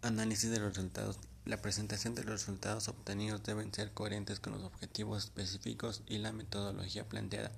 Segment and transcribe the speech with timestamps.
[0.00, 1.18] Análisis de los resultados.
[1.44, 6.30] La presentación de los resultados obtenidos deben ser coherentes con los objetivos específicos y la
[6.30, 7.50] metodología planteada.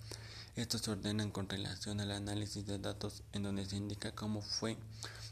[0.57, 4.79] Estos se ordenan con relación al análisis de datos en donde se indica cómo fue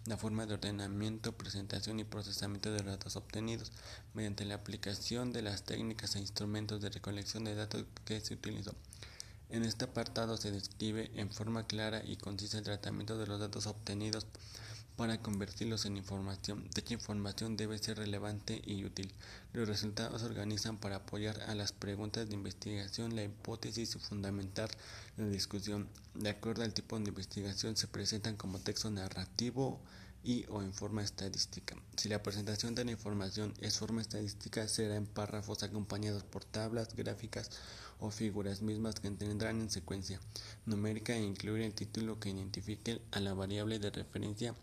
[0.05, 3.73] la forma de ordenamiento, presentación y procesamiento de los datos obtenidos
[4.13, 8.75] mediante la aplicación de las técnicas e instrumentos de recolección de datos que se utilizó.
[9.49, 13.67] En este apartado se describe en forma clara y concisa el tratamiento de los datos
[13.67, 14.27] obtenidos
[14.99, 16.69] para convertirlos en información.
[16.75, 19.13] Dicha información debe ser relevante y útil.
[19.53, 24.69] Los resultados se organizan para apoyar a las preguntas de investigación, la hipótesis y fundamentar
[25.17, 25.89] la discusión.
[26.15, 29.81] De acuerdo al tipo de investigación, se presentan como texto narrativo
[30.29, 31.75] y o en forma estadística.
[31.97, 36.95] Si la presentación de la información es forma estadística, será en párrafos acompañados por tablas,
[36.95, 37.51] gráficas
[37.99, 40.21] o figuras mismas que tendrán en secuencia
[40.67, 44.55] numérica e incluir el título que identifique a la variable de referencia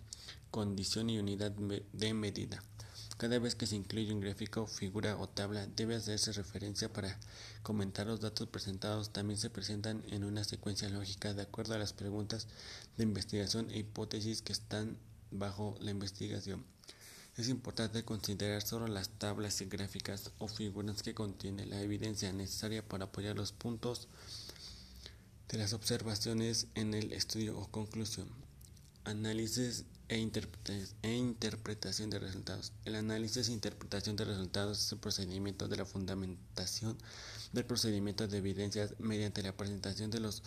[0.52, 2.62] condición y unidad de medida.
[3.18, 7.18] Cada vez que se incluye un gráfico, figura o tabla, debe hacerse referencia para
[7.64, 9.10] comentar los datos presentados.
[9.10, 12.48] También se presentan en una secuencia lógica de acuerdo a las preguntas
[12.98, 15.00] de investigación e hipótesis que están
[15.32, 16.66] bajo la investigación.
[17.38, 22.88] Es importante considerar solo las tablas y gráficas o figuras que contienen la evidencia necesaria
[22.88, 24.08] para apoyar los puntos
[25.50, 28.30] de las observaciones en el estudio o conclusión.
[29.04, 30.16] Análisis e,
[31.02, 32.72] e, interpretación de resultados.
[32.86, 36.98] El análisis e interpretación de resultados es el procedimiento de la fundamentación
[37.52, 40.42] del procedimiento de evidencias mediante la presentación de los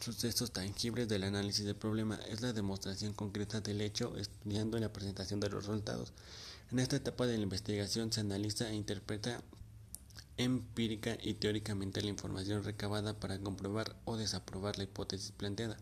[0.00, 2.18] sucesos tangibles del análisis del problema.
[2.28, 6.12] Es la demostración concreta del hecho estudiando la presentación de los resultados.
[6.70, 9.42] En esta etapa de la investigación se analiza e interpreta
[10.36, 15.76] empírica y teóricamente la información recabada para comprobar o desaprobar la hipótesis planteada.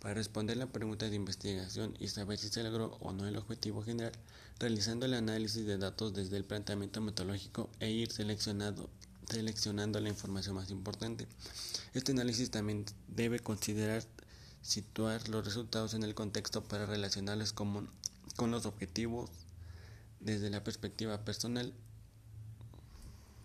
[0.00, 3.82] Para responder la pregunta de investigación y saber si se logró o no el objetivo
[3.82, 4.12] general,
[4.58, 8.88] realizando el análisis de datos desde el planteamiento metodológico e ir seleccionando,
[9.30, 11.26] seleccionando la información más importante.
[11.94, 14.04] Este análisis también debe considerar
[14.62, 17.88] situar los resultados en el contexto para relacionarlos con,
[18.38, 19.30] los objetivos
[20.20, 21.74] desde la perspectiva personal